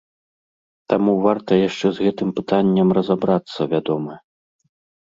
Таму 0.93 1.11
варта 1.27 1.51
яшчэ 1.67 1.87
з 1.99 2.09
гэтым 2.09 2.29
пытаннем 2.41 2.87
разабрацца, 3.01 3.71
вядома. 3.77 4.13